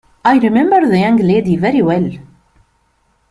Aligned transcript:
I 0.25 0.39
remember 0.39 0.83
the 0.87 0.97
young 0.99 1.17
lady 1.17 1.55
very 1.55 1.83
well. 1.83 2.09